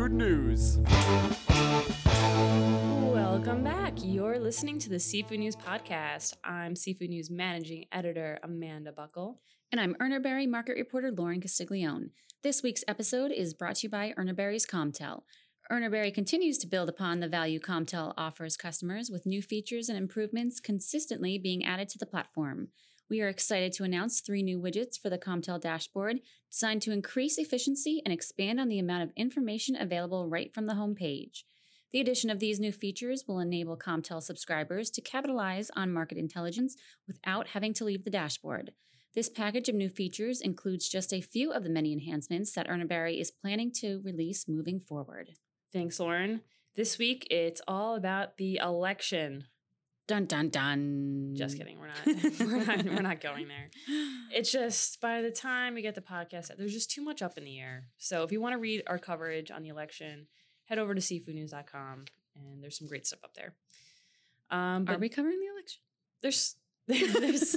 Time 0.00 0.08
seafood 0.08 0.18
news. 0.18 0.78
Welcome 3.12 3.62
back. 3.62 3.92
You're 4.02 4.38
listening 4.38 4.78
to 4.78 4.88
the 4.88 4.98
Seafood 4.98 5.40
News 5.40 5.56
Podcast. 5.56 6.32
I'm 6.42 6.74
Seafood 6.74 7.10
News 7.10 7.30
Managing 7.30 7.84
Editor 7.92 8.38
Amanda 8.42 8.92
Buckle. 8.92 9.42
And 9.70 9.78
I'm 9.78 9.94
Urner 10.00 10.22
Barry 10.22 10.46
market 10.46 10.76
reporter 10.76 11.12
Lauren 11.12 11.42
Castiglione. 11.42 12.12
This 12.42 12.62
week's 12.62 12.82
episode 12.88 13.30
is 13.30 13.52
brought 13.52 13.76
to 13.76 13.88
you 13.88 13.90
by 13.90 14.14
Urner 14.16 14.34
Barry's 14.34 14.64
Comtel. 14.64 15.24
Urner 15.70 15.90
Barry 15.90 16.10
continues 16.10 16.56
to 16.58 16.66
build 16.66 16.88
upon 16.88 17.20
the 17.20 17.28
value 17.28 17.60
Comtel 17.60 18.14
offers 18.16 18.56
customers 18.56 19.10
with 19.12 19.26
new 19.26 19.42
features 19.42 19.90
and 19.90 19.98
improvements 19.98 20.60
consistently 20.60 21.36
being 21.36 21.62
added 21.62 21.90
to 21.90 21.98
the 21.98 22.06
platform. 22.06 22.68
We 23.10 23.20
are 23.22 23.28
excited 23.28 23.72
to 23.72 23.82
announce 23.82 24.20
three 24.20 24.40
new 24.40 24.60
widgets 24.60 24.96
for 24.96 25.10
the 25.10 25.18
Comtel 25.18 25.60
dashboard 25.60 26.20
designed 26.48 26.80
to 26.82 26.92
increase 26.92 27.38
efficiency 27.38 28.00
and 28.04 28.14
expand 28.14 28.60
on 28.60 28.68
the 28.68 28.78
amount 28.78 29.02
of 29.02 29.10
information 29.16 29.74
available 29.74 30.28
right 30.28 30.54
from 30.54 30.66
the 30.66 30.74
homepage. 30.74 31.42
The 31.92 32.00
addition 32.00 32.30
of 32.30 32.38
these 32.38 32.60
new 32.60 32.70
features 32.70 33.24
will 33.26 33.40
enable 33.40 33.76
Comtel 33.76 34.22
subscribers 34.22 34.90
to 34.92 35.00
capitalize 35.00 35.72
on 35.74 35.92
market 35.92 36.18
intelligence 36.18 36.76
without 37.08 37.48
having 37.48 37.74
to 37.74 37.84
leave 37.84 38.04
the 38.04 38.10
dashboard. 38.10 38.70
This 39.12 39.28
package 39.28 39.68
of 39.68 39.74
new 39.74 39.88
features 39.88 40.40
includes 40.40 40.88
just 40.88 41.12
a 41.12 41.20
few 41.20 41.52
of 41.52 41.64
the 41.64 41.70
many 41.70 41.92
enhancements 41.92 42.52
that 42.52 42.68
Urner 42.68 42.86
Barry 42.86 43.18
is 43.18 43.32
planning 43.32 43.72
to 43.80 44.00
release 44.04 44.46
moving 44.46 44.78
forward. 44.78 45.30
Thanks, 45.72 45.98
Lauren. 45.98 46.42
This 46.76 46.96
week, 46.96 47.26
it's 47.28 47.60
all 47.66 47.96
about 47.96 48.36
the 48.36 48.60
election. 48.62 49.46
Dun 50.10 50.24
dun 50.24 50.48
dun. 50.48 51.34
Just 51.36 51.56
kidding. 51.56 51.78
We're 51.78 51.86
not. 51.86 52.40
we're 52.40 52.64
not. 52.64 52.84
We're 52.84 53.02
not 53.02 53.20
going 53.20 53.46
there. 53.46 53.70
It's 54.32 54.50
just 54.50 55.00
by 55.00 55.22
the 55.22 55.30
time 55.30 55.74
we 55.74 55.82
get 55.82 55.94
the 55.94 56.00
podcast, 56.00 56.56
there's 56.56 56.72
just 56.72 56.90
too 56.90 57.02
much 57.02 57.22
up 57.22 57.38
in 57.38 57.44
the 57.44 57.60
air. 57.60 57.86
So 57.98 58.24
if 58.24 58.32
you 58.32 58.40
want 58.40 58.54
to 58.54 58.58
read 58.58 58.82
our 58.88 58.98
coverage 58.98 59.52
on 59.52 59.62
the 59.62 59.68
election, 59.68 60.26
head 60.64 60.78
over 60.78 60.94
to 60.96 61.00
seafoodnews.com 61.00 62.04
and 62.36 62.62
there's 62.62 62.76
some 62.76 62.88
great 62.88 63.06
stuff 63.06 63.20
up 63.22 63.34
there. 63.34 63.54
Um, 64.50 64.86
Are 64.88 64.98
we 64.98 65.08
covering 65.08 65.38
the 65.38 65.46
election? 65.52 65.80
There's 66.22 66.56
there's. 67.20 67.56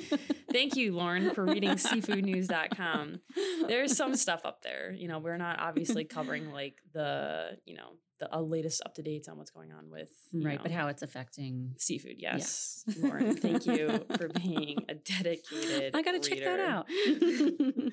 Thank 0.52 0.76
you, 0.76 0.94
Lauren, 0.94 1.34
for 1.34 1.44
reading 1.44 1.70
seafoodnews.com. 1.70 3.20
There's 3.66 3.96
some 3.96 4.14
stuff 4.16 4.42
up 4.44 4.62
there. 4.62 4.92
You 4.92 5.08
know, 5.08 5.18
we're 5.18 5.36
not 5.36 5.58
obviously 5.60 6.04
covering 6.04 6.50
like 6.52 6.76
the, 6.92 7.58
you 7.64 7.76
know, 7.76 7.94
the 8.22 8.32
uh, 8.32 8.40
latest 8.40 8.80
up 8.86 8.94
to 8.94 9.02
dates 9.02 9.26
on 9.28 9.36
what's 9.36 9.50
going 9.50 9.72
on 9.72 9.90
with 9.90 10.12
right, 10.32 10.56
know, 10.56 10.62
but 10.62 10.70
how 10.70 10.86
it's 10.86 11.02
affecting 11.02 11.74
seafood. 11.76 12.16
Yes, 12.18 12.84
yes. 12.86 12.96
Lauren, 12.98 13.34
thank 13.34 13.66
you 13.66 14.04
for 14.16 14.28
being 14.28 14.84
a 14.88 14.94
dedicated. 14.94 15.96
I 15.96 16.02
got 16.02 16.12
to 16.12 16.20
check 16.20 16.38
that 16.44 16.60
out. 16.60 16.86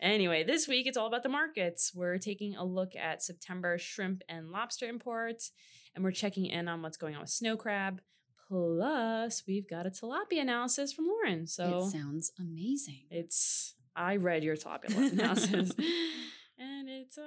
anyway, 0.00 0.42
this 0.42 0.66
week 0.66 0.88
it's 0.88 0.96
all 0.96 1.06
about 1.06 1.22
the 1.22 1.28
markets. 1.28 1.92
We're 1.94 2.18
taking 2.18 2.56
a 2.56 2.64
look 2.64 2.96
at 2.96 3.22
September 3.22 3.78
shrimp 3.78 4.22
and 4.28 4.50
lobster 4.50 4.86
imports, 4.86 5.52
and 5.94 6.02
we're 6.02 6.10
checking 6.10 6.46
in 6.46 6.66
on 6.66 6.82
what's 6.82 6.96
going 6.96 7.14
on 7.14 7.20
with 7.20 7.30
snow 7.30 7.56
crab. 7.56 8.00
Plus, 8.48 9.42
we've 9.46 9.68
got 9.68 9.86
a 9.86 9.90
tilapia 9.90 10.40
analysis 10.40 10.92
from 10.92 11.06
Lauren. 11.06 11.46
So 11.46 11.84
it 11.84 11.90
sounds 11.90 12.32
amazing. 12.38 13.02
It's 13.10 13.74
I 13.94 14.16
read 14.16 14.42
your 14.42 14.56
tilapia 14.56 15.12
analysis, 15.12 15.72
and 16.58 16.88
it's 16.88 17.18
uh 17.18 17.22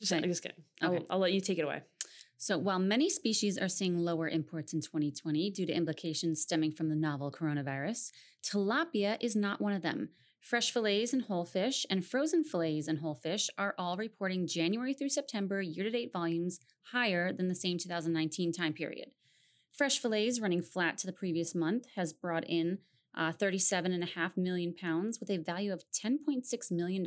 just, 0.00 0.12
just 0.12 0.42
kidding. 0.42 0.64
Okay. 0.82 0.96
I'll, 0.96 1.06
I'll 1.10 1.18
let 1.18 1.32
you 1.32 1.40
take 1.40 1.58
it 1.58 1.62
away. 1.62 1.82
So, 2.36 2.58
while 2.58 2.78
many 2.78 3.08
species 3.08 3.56
are 3.56 3.68
seeing 3.68 3.98
lower 3.98 4.28
imports 4.28 4.74
in 4.74 4.80
2020 4.80 5.50
due 5.50 5.66
to 5.66 5.72
implications 5.72 6.42
stemming 6.42 6.72
from 6.72 6.88
the 6.88 6.96
novel 6.96 7.30
coronavirus, 7.30 8.10
tilapia 8.42 9.16
is 9.20 9.36
not 9.36 9.60
one 9.60 9.72
of 9.72 9.82
them. 9.82 10.10
Fresh 10.40 10.72
fillets 10.72 11.14
and 11.14 11.22
whole 11.22 11.46
fish 11.46 11.86
and 11.88 12.04
frozen 12.04 12.44
fillets 12.44 12.86
and 12.86 12.98
whole 12.98 13.14
fish 13.14 13.48
are 13.56 13.74
all 13.78 13.96
reporting 13.96 14.46
January 14.46 14.92
through 14.92 15.08
September 15.08 15.62
year 15.62 15.84
to 15.84 15.90
date 15.90 16.12
volumes 16.12 16.60
higher 16.92 17.32
than 17.32 17.48
the 17.48 17.54
same 17.54 17.78
2019 17.78 18.52
time 18.52 18.74
period. 18.74 19.10
Fresh 19.74 19.98
fillets 19.98 20.40
running 20.40 20.62
flat 20.62 20.96
to 20.98 21.06
the 21.06 21.12
previous 21.12 21.52
month 21.52 21.86
has 21.96 22.12
brought 22.12 22.48
in 22.48 22.78
uh, 23.16 23.32
37.5 23.32 24.36
million 24.36 24.72
pounds 24.72 25.18
with 25.18 25.28
a 25.30 25.38
value 25.38 25.72
of 25.72 25.82
$10.6 25.90 26.70
million. 26.70 27.04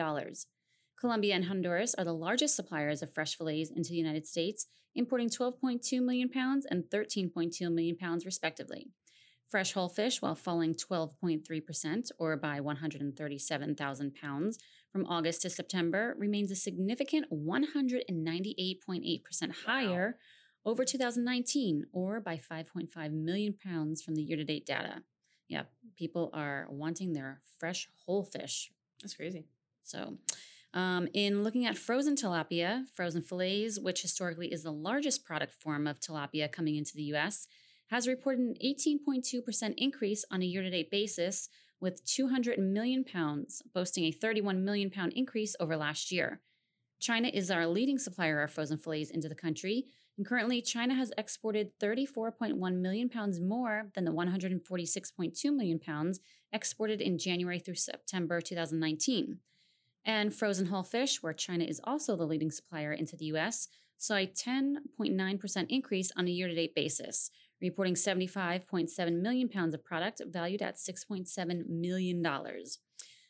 Colombia 1.00 1.36
and 1.36 1.46
Honduras 1.46 1.96
are 1.96 2.04
the 2.04 2.14
largest 2.14 2.58
suppliers 2.58 3.02
of 3.02 3.14
fresh 3.14 3.38
fillets 3.38 3.70
into 3.70 3.92
the 3.92 3.98
United 3.98 4.28
States, 4.28 4.66
importing 4.96 5.30
12.2 5.30 6.04
million 6.04 6.28
pounds 6.28 6.68
and 6.70 6.84
13.2 6.84 7.72
million 7.72 7.96
pounds, 7.96 8.26
respectively. 8.26 8.90
Fresh 9.50 9.72
whole 9.72 9.88
fish, 9.88 10.22
while 10.22 10.36
falling 10.36 10.76
12.3%, 10.76 12.12
or 12.20 12.36
by 12.36 12.60
137,000 12.60 14.14
pounds, 14.14 14.60
from 14.92 15.06
August 15.06 15.42
to 15.44 15.50
September, 15.50 16.16
remains 16.18 16.52
a 16.52 16.56
significant 16.56 17.28
198.8% 17.32 19.52
higher. 19.66 20.18
Over 20.68 20.84
2019, 20.84 21.86
or 21.94 22.20
by 22.20 22.36
5.5 22.36 23.14
million 23.14 23.54
pounds 23.54 24.02
from 24.02 24.16
the 24.16 24.22
year 24.22 24.36
to 24.36 24.44
date 24.44 24.66
data. 24.66 25.02
Yeah, 25.48 25.64
people 25.96 26.30
are 26.34 26.68
wanting 26.70 27.14
their 27.14 27.40
fresh 27.58 27.88
whole 28.06 28.26
fish. 28.26 28.70
That's 29.02 29.14
crazy. 29.14 29.46
So, 29.84 30.18
um, 30.74 31.08
in 31.14 31.42
looking 31.42 31.66
at 31.66 31.78
frozen 31.78 32.18
tilapia, 32.18 32.84
frozen 32.94 33.22
fillets, 33.22 33.80
which 33.80 34.02
historically 34.02 34.52
is 34.52 34.64
the 34.64 34.74
largest 34.74 35.24
product 35.24 35.54
form 35.54 35.88
of 35.88 36.02
tilapia 36.02 36.52
coming 36.52 36.76
into 36.76 36.98
the 36.98 37.14
US, 37.16 37.48
has 37.88 38.06
reported 38.06 38.42
an 38.42 38.56
18.2% 38.62 39.74
increase 39.78 40.26
on 40.30 40.42
a 40.42 40.46
year 40.46 40.64
to 40.64 40.70
date 40.70 40.92
basis, 40.92 41.48
with 41.80 42.04
200 42.04 42.60
million 42.60 43.06
pounds, 43.06 43.62
boasting 43.74 44.04
a 44.04 44.12
31 44.12 44.66
million 44.66 44.90
pound 44.90 45.14
increase 45.14 45.56
over 45.62 45.78
last 45.78 46.12
year. 46.12 46.42
China 47.00 47.30
is 47.34 47.52
our 47.52 47.68
leading 47.68 47.98
supplier 47.98 48.42
of 48.42 48.52
frozen 48.52 48.78
fillets 48.78 49.12
into 49.12 49.30
the 49.30 49.36
country, 49.36 49.86
and 50.18 50.26
currently, 50.26 50.64
China 50.64 50.96
has 50.96 51.12
exported 51.16 51.78
34.1 51.80 52.82
million 52.82 53.08
pounds 53.08 53.40
more 53.40 53.92
than 53.94 54.04
the 54.04 54.12
146.2 54.12 55.56
million 55.56 55.78
pounds 55.78 56.20
exported 56.52 57.02
in 57.02 57.20
January 57.20 57.60
through 57.60 57.76
September 57.76 58.42
2019. 58.42 59.38
And 60.04 60.34
frozen 60.34 60.68
whole 60.68 60.84
fish, 60.84 61.22
where 61.22 61.34
China 61.34 61.66
is 61.66 61.80
also 61.84 62.16
the 62.16 62.26
leading 62.26 62.50
supplier 62.50 62.94
into 62.94 63.16
the 63.16 63.26
US, 63.26 63.68
saw 63.98 64.16
a 64.16 64.26
10.9% 64.26 65.66
increase 65.70 66.12
on 66.16 66.28
a 66.28 66.32
year 66.32 66.48
to 66.48 66.56
date 66.56 66.74
basis, 66.74 67.30
reporting 67.62 67.94
75.7 67.94 69.22
million 69.22 69.50
pounds 69.50 69.76
of 69.76 69.84
product 69.84 70.22
valued 70.28 70.64
at 70.64 70.78
$6.7 70.78 71.68
million. 71.68 72.26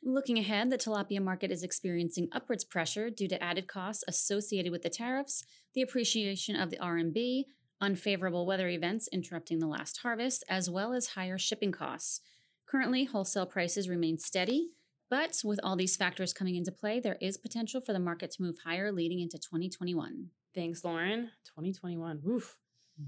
Looking 0.04 0.38
ahead, 0.38 0.70
the 0.70 0.78
tilapia 0.78 1.22
market 1.22 1.52
is 1.52 1.64
experiencing 1.64 2.30
upwards 2.32 2.64
pressure 2.64 3.10
due 3.10 3.28
to 3.28 3.44
added 3.44 3.68
costs 3.68 4.04
associated 4.08 4.72
with 4.72 4.84
the 4.84 4.90
tariffs, 4.90 5.44
the 5.74 5.82
appreciation 5.82 6.56
of 6.56 6.70
the 6.70 6.78
RMB, 6.78 7.46
unfavorable 7.82 8.46
weather 8.46 8.70
events 8.70 9.10
interrupting 9.12 9.60
the 9.60 9.68
last 9.68 9.98
harvest, 9.98 10.44
as 10.50 10.70
well 10.70 10.94
as 10.94 11.10
higher 11.10 11.38
shipping 11.38 11.72
costs. 11.72 12.22
Currently, 12.68 13.06
wholesale 13.06 13.46
prices 13.46 13.90
remain 13.90 14.18
steady, 14.18 14.70
but 15.10 15.42
with 15.44 15.60
all 15.64 15.76
these 15.76 15.96
factors 15.96 16.34
coming 16.34 16.56
into 16.56 16.72
play, 16.72 17.00
there 17.00 17.18
is 17.22 17.38
potential 17.38 17.82
for 17.82 17.94
the 17.94 18.00
market 18.00 18.32
to 18.32 18.42
move 18.42 18.58
higher 18.66 18.92
leading 18.92 19.20
into 19.20 19.38
2021. 19.38 20.30
Thanks, 20.54 20.84
Lauren. 20.84 21.32
2021. 21.46 22.22
Oof. 22.28 22.58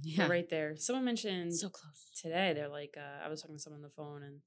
Yeah. 0.03 0.23
We're 0.23 0.29
right 0.29 0.49
there. 0.49 0.75
Someone 0.78 1.05
mentioned 1.05 1.55
so 1.55 1.69
close 1.69 2.11
today. 2.16 2.53
They're 2.53 2.67
like, 2.67 2.95
uh, 2.97 3.25
I 3.25 3.29
was 3.29 3.41
talking 3.41 3.57
to 3.57 3.61
someone 3.61 3.79
on 3.79 3.83
the 3.83 3.89
phone 3.89 4.23
and 4.23 4.39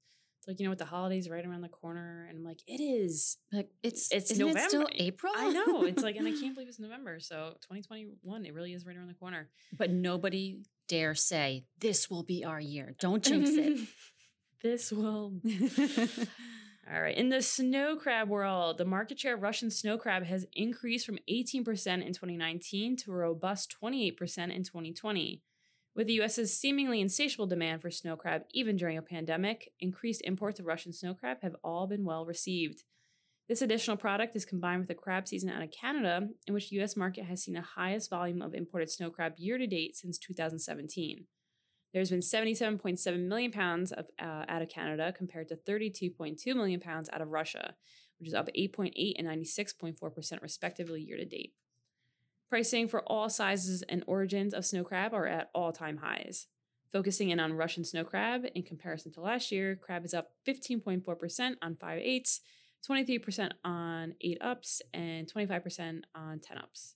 like 0.47 0.59
you 0.59 0.65
know 0.65 0.69
with 0.69 0.79
the 0.79 0.85
holidays 0.85 1.29
right 1.29 1.45
around 1.45 1.61
the 1.61 1.69
corner 1.69 2.25
and 2.29 2.37
I'm 2.37 2.43
like 2.43 2.59
it 2.67 2.81
is 2.81 3.37
like 3.51 3.69
it's 3.81 4.11
it's 4.11 4.31
isn't 4.31 4.45
November 4.45 4.59
it 4.59 4.69
still 4.69 4.87
April? 4.93 5.33
I 5.35 5.49
know. 5.49 5.83
It's 5.83 6.03
like 6.03 6.15
and 6.15 6.27
I 6.27 6.31
can't 6.31 6.53
believe 6.53 6.67
it's 6.67 6.79
November 6.79 7.19
so 7.19 7.53
2021 7.61 8.45
it 8.45 8.53
really 8.53 8.73
is 8.73 8.85
right 8.85 8.95
around 8.95 9.07
the 9.07 9.13
corner. 9.13 9.49
But 9.77 9.91
nobody 9.91 10.59
dare 10.87 11.15
say 11.15 11.65
this 11.79 12.09
will 12.09 12.23
be 12.23 12.43
our 12.43 12.59
year. 12.59 12.95
Don't 12.99 13.23
jinx 13.23 13.49
it. 13.51 13.87
This 14.61 14.93
will 14.93 15.33
all 16.89 17.01
right 17.01 17.17
in 17.17 17.27
the 17.27 17.41
snow 17.41 17.97
crab 17.97 18.29
world 18.29 18.77
the 18.77 18.85
market 18.85 19.19
share 19.19 19.35
of 19.35 19.41
Russian 19.41 19.69
snow 19.69 19.97
crab 19.97 20.23
has 20.23 20.45
increased 20.53 21.05
from 21.05 21.19
18% 21.29 21.57
in 21.57 22.13
2019 22.13 22.95
to 22.95 23.11
a 23.11 23.13
robust 23.13 23.75
28% 23.83 24.11
in 24.55 24.63
2020 24.63 25.41
with 25.95 26.07
the 26.07 26.13
US's 26.13 26.57
seemingly 26.57 27.01
insatiable 27.01 27.47
demand 27.47 27.81
for 27.81 27.91
snow 27.91 28.15
crab 28.15 28.43
even 28.51 28.77
during 28.77 28.97
a 28.97 29.01
pandemic, 29.01 29.71
increased 29.79 30.21
imports 30.25 30.59
of 30.59 30.65
Russian 30.65 30.93
snow 30.93 31.13
crab 31.13 31.37
have 31.41 31.55
all 31.63 31.87
been 31.87 32.03
well 32.03 32.25
received. 32.25 32.83
This 33.49 33.61
additional 33.61 33.97
product 33.97 34.35
is 34.35 34.45
combined 34.45 34.79
with 34.79 34.87
the 34.87 34.95
crab 34.95 35.27
season 35.27 35.49
out 35.49 35.61
of 35.61 35.71
Canada, 35.71 36.29
in 36.47 36.53
which 36.53 36.69
the 36.69 36.81
US 36.81 36.95
market 36.95 37.25
has 37.25 37.43
seen 37.43 37.55
the 37.55 37.61
highest 37.61 38.09
volume 38.09 38.41
of 38.41 38.53
imported 38.53 38.89
snow 38.89 39.09
crab 39.09 39.33
year 39.37 39.57
to 39.57 39.67
date 39.67 39.95
since 39.95 40.17
2017. 40.17 41.25
There's 41.93 42.09
been 42.09 42.21
77.7 42.21 43.27
million 43.27 43.51
pounds 43.51 43.91
of, 43.91 44.07
uh, 44.19 44.45
out 44.47 44.63
of 44.63 44.69
Canada 44.69 45.13
compared 45.15 45.49
to 45.49 45.55
32.2 45.55 46.55
million 46.55 46.79
pounds 46.79 47.09
out 47.13 47.21
of 47.21 47.27
Russia, 47.27 47.75
which 48.17 48.27
is 48.27 48.33
up 48.33 48.49
8.8 48.57 49.13
and 49.19 49.27
96.4% 49.27 50.41
respectively 50.41 51.01
year 51.01 51.17
to 51.17 51.25
date. 51.25 51.53
Pricing 52.49 52.87
for 52.87 53.01
all 53.01 53.29
sizes 53.29 53.81
and 53.83 54.03
origins 54.05 54.53
of 54.53 54.65
snow 54.65 54.83
crab 54.83 55.13
are 55.13 55.27
at 55.27 55.49
all 55.55 55.71
time 55.71 55.97
highs. 55.97 56.47
Focusing 56.91 57.29
in 57.29 57.39
on 57.39 57.53
Russian 57.53 57.83
snow 57.83 58.03
crab, 58.03 58.45
in 58.53 58.61
comparison 58.61 59.11
to 59.13 59.21
last 59.21 59.51
year, 59.51 59.75
crab 59.75 60.05
is 60.05 60.13
up 60.13 60.33
15.4% 60.47 61.55
on 61.61 61.75
5 61.75 61.99
eighths, 61.99 62.41
23% 62.87 63.51
on 63.65 64.13
8 64.21 64.37
ups, 64.41 64.81
and 64.93 65.31
25% 65.31 66.03
on 66.13 66.39
10 66.39 66.57
ups. 66.57 66.95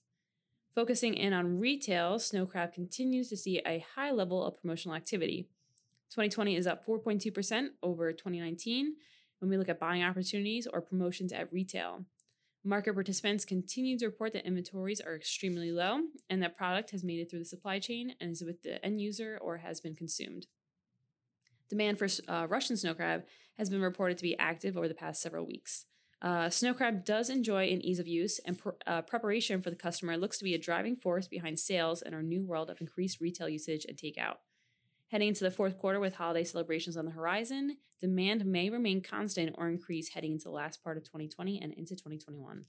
Focusing 0.78 1.14
in 1.14 1.32
on 1.32 1.58
retail, 1.58 2.20
Snow 2.20 2.46
Crab 2.46 2.72
continues 2.72 3.28
to 3.30 3.36
see 3.36 3.60
a 3.66 3.84
high 3.96 4.12
level 4.12 4.44
of 4.44 4.60
promotional 4.60 4.94
activity. 4.94 5.48
2020 6.10 6.54
is 6.54 6.68
up 6.68 6.86
4.2% 6.86 7.68
over 7.82 8.12
2019 8.12 8.94
when 9.40 9.50
we 9.50 9.56
look 9.56 9.68
at 9.68 9.80
buying 9.80 10.04
opportunities 10.04 10.68
or 10.68 10.80
promotions 10.80 11.32
at 11.32 11.52
retail. 11.52 12.04
Market 12.64 12.94
participants 12.94 13.44
continue 13.44 13.96
to 13.98 14.06
report 14.06 14.32
that 14.32 14.46
inventories 14.46 15.00
are 15.00 15.14
extremely 15.14 15.70
low 15.70 16.00
and 16.28 16.42
that 16.42 16.56
product 16.56 16.90
has 16.90 17.04
made 17.04 17.20
it 17.20 17.30
through 17.30 17.38
the 17.38 17.44
supply 17.44 17.78
chain 17.78 18.14
and 18.20 18.32
is 18.32 18.42
with 18.42 18.62
the 18.62 18.84
end 18.84 19.00
user 19.00 19.38
or 19.40 19.58
has 19.58 19.80
been 19.80 19.94
consumed. 19.94 20.46
Demand 21.70 21.98
for 21.98 22.08
uh, 22.28 22.46
Russian 22.48 22.76
snow 22.76 22.94
crab 22.94 23.24
has 23.56 23.70
been 23.70 23.80
reported 23.80 24.16
to 24.18 24.22
be 24.22 24.38
active 24.38 24.76
over 24.76 24.88
the 24.88 24.94
past 24.94 25.22
several 25.22 25.46
weeks. 25.46 25.86
Uh, 26.20 26.50
snow 26.50 26.74
crab 26.74 27.04
does 27.04 27.30
enjoy 27.30 27.64
an 27.68 27.80
ease 27.80 28.00
of 28.00 28.08
use, 28.08 28.40
and 28.44 28.58
pr- 28.58 28.70
uh, 28.86 29.02
preparation 29.02 29.62
for 29.62 29.70
the 29.70 29.76
customer 29.76 30.16
looks 30.16 30.38
to 30.38 30.44
be 30.44 30.54
a 30.54 30.58
driving 30.58 30.96
force 30.96 31.28
behind 31.28 31.60
sales 31.60 32.02
in 32.02 32.12
our 32.12 32.22
new 32.22 32.42
world 32.42 32.70
of 32.70 32.80
increased 32.80 33.20
retail 33.20 33.48
usage 33.48 33.84
and 33.88 33.96
takeout. 33.96 34.36
Heading 35.10 35.28
into 35.28 35.44
the 35.44 35.50
fourth 35.50 35.78
quarter 35.78 35.98
with 35.98 36.16
holiday 36.16 36.44
celebrations 36.44 36.96
on 36.96 37.06
the 37.06 37.12
horizon, 37.12 37.78
demand 37.98 38.44
may 38.44 38.68
remain 38.68 39.02
constant 39.02 39.54
or 39.56 39.68
increase 39.68 40.10
heading 40.10 40.32
into 40.32 40.44
the 40.44 40.50
last 40.50 40.84
part 40.84 40.98
of 40.98 41.04
2020 41.04 41.58
and 41.62 41.72
into 41.72 41.94
2021. 41.94 42.66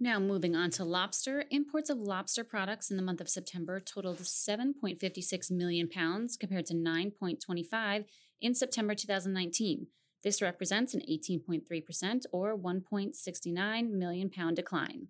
Now, 0.00 0.18
moving 0.18 0.56
on 0.56 0.70
to 0.70 0.84
lobster, 0.84 1.44
imports 1.50 1.88
of 1.88 1.98
lobster 1.98 2.42
products 2.42 2.90
in 2.90 2.96
the 2.96 3.04
month 3.04 3.20
of 3.20 3.28
September 3.28 3.78
totaled 3.78 4.18
7.56 4.18 5.50
million 5.52 5.88
pounds 5.88 6.36
compared 6.36 6.66
to 6.66 6.74
9.25 6.74 8.04
in 8.40 8.54
September 8.54 8.94
2019. 8.96 9.86
This 10.24 10.42
represents 10.42 10.92
an 10.92 11.02
18.3% 11.08 12.24
or 12.32 12.58
1.69 12.58 13.90
million 13.90 14.28
pound 14.28 14.56
decline. 14.56 15.06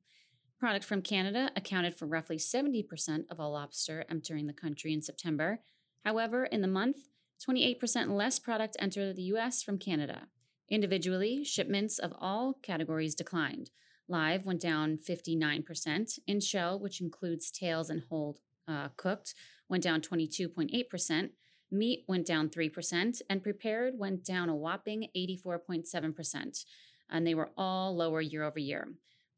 Product 0.60 0.84
from 0.84 1.02
Canada 1.02 1.50
accounted 1.56 1.94
for 1.94 2.06
roughly 2.06 2.36
70% 2.36 3.24
of 3.30 3.40
all 3.40 3.52
lobster 3.52 4.04
entering 4.10 4.46
the 4.46 4.52
country 4.52 4.92
in 4.92 5.00
September. 5.02 5.60
However, 6.06 6.44
in 6.44 6.60
the 6.60 6.68
month, 6.68 7.08
28% 7.44 8.10
less 8.10 8.38
product 8.38 8.76
entered 8.78 9.16
the 9.16 9.24
US 9.34 9.60
from 9.64 9.76
Canada. 9.76 10.28
Individually, 10.68 11.42
shipments 11.42 11.98
of 11.98 12.14
all 12.20 12.54
categories 12.62 13.16
declined. 13.16 13.70
Live 14.06 14.46
went 14.46 14.60
down 14.60 14.98
59%. 14.98 16.18
In 16.28 16.38
shell, 16.38 16.78
which 16.78 17.00
includes 17.00 17.50
tails 17.50 17.90
and 17.90 18.04
whole 18.08 18.38
uh, 18.68 18.90
cooked, 18.96 19.34
went 19.68 19.82
down 19.82 20.00
22.8%. 20.00 21.30
Meat 21.72 22.04
went 22.06 22.24
down 22.24 22.50
3%, 22.50 23.20
and 23.28 23.42
prepared 23.42 23.98
went 23.98 24.24
down 24.24 24.48
a 24.48 24.54
whopping 24.54 25.08
84.7%. 25.16 26.64
And 27.10 27.26
they 27.26 27.34
were 27.34 27.50
all 27.56 27.96
lower 27.96 28.20
year 28.20 28.44
over 28.44 28.60
year. 28.60 28.90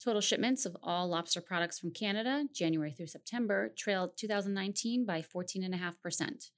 Total 0.04 0.20
shipments 0.20 0.66
of 0.66 0.76
all 0.82 1.08
lobster 1.08 1.40
products 1.40 1.78
from 1.78 1.92
Canada, 1.92 2.44
January 2.52 2.92
through 2.92 3.06
September, 3.06 3.72
trailed 3.74 4.18
2019 4.18 5.06
by 5.06 5.22
14.5%. 5.22 6.50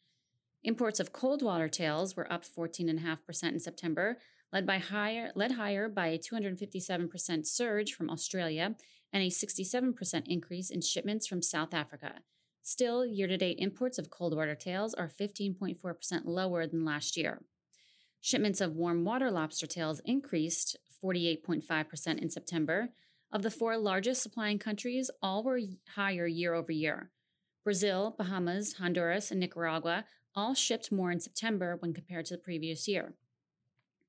Imports 0.63 1.01
of 1.01 1.13
cold 1.13 1.43
water 1.43 1.69
tails 1.69 2.17
were 2.17 2.31
up 2.31 2.45
14.5% 2.45 3.45
in 3.45 3.61
September, 3.61 4.19
led 4.53 4.67
by 4.67 4.79
higher 4.79 5.31
led 5.35 5.53
higher 5.53 5.89
by 5.89 6.09
a 6.09 6.19
257% 6.19 7.47
surge 7.47 7.95
from 7.95 8.11
Australia 8.11 8.75
and 9.13 9.23
a 9.23 9.29
67% 9.29 10.23
increase 10.27 10.71
in 10.71 10.81
shipments 10.83 11.27
from 11.27 11.43
South 11.43 11.73
Africa. 11.73 12.21
Still, 12.63 13.07
year-to-date 13.07 13.59
imports 13.59 13.99
of 13.99 14.11
cold 14.11 14.37
water 14.37 14.55
tails 14.55 14.93
are 14.95 15.09
15.4% 15.09 15.77
lower 16.25 16.67
than 16.67 16.85
last 16.85 17.17
year. 17.17 17.43
Shipments 18.21 18.61
of 18.61 18.77
warm 18.77 19.05
water 19.05 19.31
lobster 19.31 19.67
tails 19.67 20.01
increased 20.05 20.77
48.5% 21.03 22.19
in 22.19 22.29
September. 22.29 22.91
Of 23.33 23.43
the 23.43 23.51
four 23.51 23.79
largest 23.79 24.23
supplying 24.23 24.59
countries, 24.59 25.11
all 25.23 25.43
were 25.43 25.61
higher 25.95 26.27
year 26.27 26.53
over 26.53 26.71
year. 26.71 27.11
Brazil, 27.65 28.15
Bahamas, 28.17 28.75
Honduras, 28.75 29.31
and 29.31 29.41
Nicaragua 29.41 30.05
all 30.35 30.55
shipped 30.55 30.93
more 30.93 31.11
in 31.11 31.21
September 31.21 31.77
when 31.77 31.93
compared 31.93 32.27
to 32.27 32.35
the 32.35 32.43
previous 32.43 32.87
year. 32.89 33.15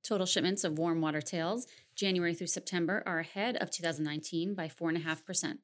Total 0.03 0.25
shipments 0.25 0.63
of 0.63 0.77
warm 0.77 1.01
water 1.01 1.21
tails 1.21 1.67
January 1.95 2.33
through 2.33 2.47
September 2.47 3.03
are 3.05 3.19
ahead 3.19 3.55
of 3.57 3.69
2019 3.69 4.55
by 4.55 4.67
4.5%. 4.67 5.57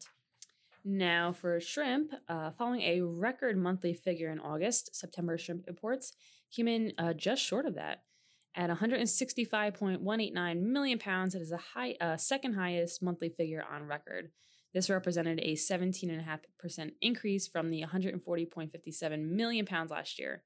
Now, 0.85 1.33
for 1.33 1.59
shrimp, 1.59 2.13
uh, 2.29 2.51
following 2.51 2.81
a 2.81 3.01
record 3.01 3.57
monthly 3.57 3.93
figure 3.93 4.31
in 4.31 4.39
August, 4.39 4.95
September 4.95 5.37
shrimp 5.37 5.67
imports 5.67 6.13
came 6.55 6.67
in 6.67 6.93
uh, 6.97 7.13
just 7.13 7.41
short 7.41 7.65
of 7.65 7.75
that. 7.75 8.03
At 8.55 8.69
165.189 8.69 10.61
million 10.61 10.97
pounds, 10.97 11.35
it 11.35 11.41
is 11.41 11.51
a 11.51 11.57
high, 11.57 11.95
uh, 11.99 12.15
second 12.17 12.53
highest 12.53 13.03
monthly 13.03 13.29
figure 13.29 13.63
on 13.69 13.83
record. 13.83 14.31
This 14.73 14.89
represented 14.89 15.39
a 15.39 15.53
17.5% 15.53 16.91
increase 17.01 17.47
from 17.47 17.69
the 17.69 17.83
140.57 17.83 19.29
million 19.29 19.65
pounds 19.65 19.91
last 19.91 20.19
year. 20.19 20.43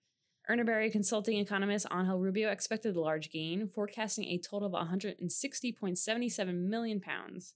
Urner 0.49 0.65
Barry 0.65 0.89
consulting 0.89 1.37
economist 1.37 1.85
Angel 1.93 2.19
Rubio 2.19 2.49
expected 2.49 2.95
a 2.95 2.99
large 2.99 3.31
gain, 3.31 3.67
forecasting 3.67 4.25
a 4.25 4.37
total 4.37 4.75
of 4.75 4.87
160.77 4.87 6.55
million 6.55 6.99
pounds. 6.99 7.53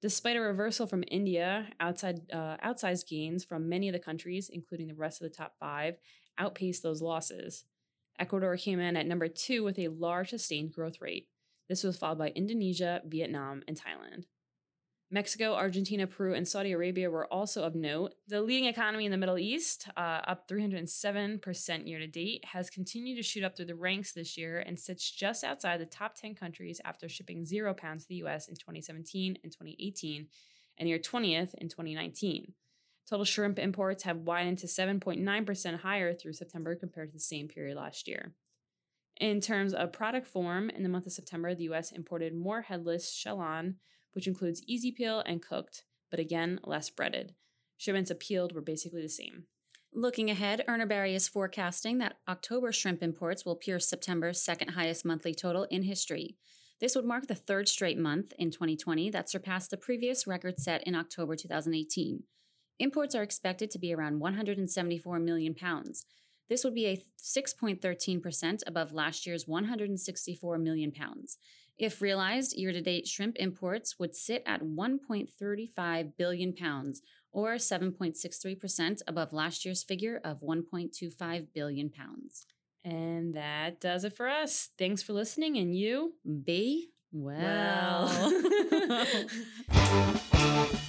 Despite 0.00 0.36
a 0.36 0.40
reversal 0.40 0.86
from 0.86 1.02
India, 1.10 1.68
outside 1.80 2.20
uh, 2.32 2.56
outsized 2.64 3.08
gains 3.08 3.44
from 3.44 3.68
many 3.68 3.88
of 3.88 3.92
the 3.92 3.98
countries, 3.98 4.48
including 4.48 4.86
the 4.86 4.94
rest 4.94 5.20
of 5.20 5.28
the 5.28 5.36
top 5.36 5.54
five, 5.58 5.96
outpaced 6.38 6.82
those 6.82 7.02
losses. 7.02 7.64
Ecuador 8.18 8.56
came 8.56 8.78
in 8.78 8.96
at 8.96 9.06
number 9.06 9.28
two 9.28 9.64
with 9.64 9.78
a 9.78 9.88
large 9.88 10.30
sustained 10.30 10.72
growth 10.72 11.00
rate. 11.00 11.28
This 11.68 11.82
was 11.82 11.96
followed 11.96 12.18
by 12.18 12.28
Indonesia, 12.28 13.02
Vietnam, 13.04 13.62
and 13.66 13.76
Thailand. 13.76 14.24
Mexico, 15.10 15.54
Argentina, 15.54 16.06
Peru, 16.06 16.34
and 16.34 16.46
Saudi 16.46 16.72
Arabia 16.72 17.10
were 17.10 17.32
also 17.32 17.62
of 17.62 17.74
note. 17.74 18.12
The 18.26 18.42
leading 18.42 18.66
economy 18.66 19.06
in 19.06 19.10
the 19.10 19.16
Middle 19.16 19.38
East, 19.38 19.88
uh, 19.96 20.20
up 20.26 20.46
307% 20.46 21.88
year 21.88 21.98
to 21.98 22.06
date, 22.06 22.44
has 22.52 22.68
continued 22.68 23.16
to 23.16 23.22
shoot 23.22 23.42
up 23.42 23.56
through 23.56 23.66
the 23.66 23.74
ranks 23.74 24.12
this 24.12 24.36
year 24.36 24.58
and 24.58 24.78
sits 24.78 25.10
just 25.10 25.44
outside 25.44 25.80
the 25.80 25.86
top 25.86 26.14
10 26.14 26.34
countries 26.34 26.78
after 26.84 27.08
shipping 27.08 27.46
zero 27.46 27.72
pounds 27.72 28.02
to 28.02 28.08
the 28.10 28.22
US 28.26 28.48
in 28.48 28.54
2017 28.54 29.38
and 29.42 29.50
2018, 29.50 30.26
and 30.76 30.86
near 30.86 30.98
20th 30.98 31.54
in 31.54 31.68
2019. 31.68 32.52
Total 33.08 33.24
shrimp 33.24 33.58
imports 33.58 34.02
have 34.02 34.18
widened 34.18 34.58
to 34.58 34.66
7.9% 34.66 35.80
higher 35.80 36.12
through 36.12 36.34
September 36.34 36.76
compared 36.76 37.08
to 37.08 37.14
the 37.14 37.20
same 37.20 37.48
period 37.48 37.78
last 37.78 38.06
year. 38.06 38.34
In 39.20 39.40
terms 39.40 39.74
of 39.74 39.92
product 39.92 40.26
form, 40.26 40.70
in 40.70 40.82
the 40.82 40.88
month 40.88 41.06
of 41.06 41.12
September, 41.12 41.54
the 41.54 41.64
US 41.64 41.92
imported 41.92 42.34
more 42.34 42.62
headless 42.62 43.12
shell-on 43.12 43.76
which 44.12 44.26
includes 44.26 44.62
easy 44.66 44.90
peel 44.90 45.22
and 45.26 45.40
cooked, 45.40 45.84
but 46.10 46.18
again, 46.18 46.58
less 46.64 46.90
breaded. 46.90 47.34
Shipments 47.76 48.10
of 48.10 48.18
peeled 48.18 48.52
were 48.52 48.60
basically 48.60 49.00
the 49.00 49.08
same. 49.08 49.44
Looking 49.92 50.28
ahead, 50.28 50.64
Barry 50.88 51.14
is 51.14 51.28
forecasting 51.28 51.98
that 51.98 52.16
October 52.28 52.72
shrimp 52.72 53.02
imports 53.02 53.44
will 53.44 53.54
pierce 53.54 53.88
September's 53.88 54.42
second 54.42 54.70
highest 54.70 55.04
monthly 55.04 55.34
total 55.34 55.64
in 55.70 55.84
history. 55.84 56.36
This 56.80 56.94
would 56.94 57.04
mark 57.04 57.26
the 57.28 57.34
third 57.34 57.68
straight 57.68 57.98
month 57.98 58.32
in 58.38 58.50
2020 58.50 59.10
that 59.10 59.30
surpassed 59.30 59.70
the 59.70 59.76
previous 59.76 60.26
record 60.26 60.58
set 60.58 60.82
in 60.84 60.94
October 60.94 61.36
2018. 61.36 62.24
Imports 62.80 63.14
are 63.14 63.22
expected 63.22 63.70
to 63.70 63.78
be 63.78 63.94
around 63.94 64.20
174 64.20 65.18
million 65.18 65.54
pounds. 65.54 66.06
This 66.48 66.64
would 66.64 66.74
be 66.74 66.86
a 66.86 67.02
6.13% 67.22 68.62
above 68.66 68.92
last 68.92 69.26
year's 69.26 69.46
164 69.46 70.58
million 70.58 70.92
pounds. 70.92 71.38
If 71.78 72.02
realized, 72.02 72.56
year 72.56 72.72
to 72.72 72.80
date 72.80 73.06
shrimp 73.06 73.36
imports 73.38 73.98
would 73.98 74.16
sit 74.16 74.42
at 74.46 74.62
1.35 74.62 76.12
billion 76.16 76.52
pounds, 76.52 77.02
or 77.30 77.54
7.63% 77.54 79.02
above 79.06 79.32
last 79.32 79.64
year's 79.64 79.84
figure 79.84 80.20
of 80.24 80.40
1.25 80.40 81.46
billion 81.54 81.90
pounds. 81.90 82.46
And 82.84 83.34
that 83.34 83.80
does 83.80 84.04
it 84.04 84.16
for 84.16 84.28
us. 84.28 84.70
Thanks 84.76 85.02
for 85.02 85.12
listening, 85.12 85.56
and 85.56 85.76
you 85.76 86.14
be 86.44 86.88
well. 87.12 88.32
well. 88.90 89.16